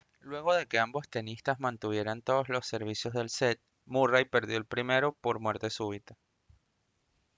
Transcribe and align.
luego 0.21 0.55
de 0.55 0.65
que 0.67 0.79
ambos 0.79 1.07
tenistas 1.07 1.59
mantuvieran 1.59 2.23
todos 2.23 2.49
los 2.49 2.65
servicios 2.65 3.13
del 3.13 3.29
set 3.29 3.61
murray 3.85 4.25
perdió 4.25 4.57
el 4.57 4.65
primero 4.65 5.13
por 5.13 5.39
muerte 5.39 5.69
súbita 5.69 6.17